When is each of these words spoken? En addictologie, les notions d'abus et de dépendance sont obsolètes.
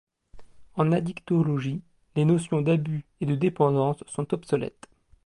En 0.77 0.91
addictologie, 0.93 1.83
les 2.15 2.25
notions 2.25 2.63
d'abus 2.63 3.05
et 3.19 3.27
de 3.27 3.35
dépendance 3.35 4.03
sont 4.07 4.33
obsolètes. 4.33 4.89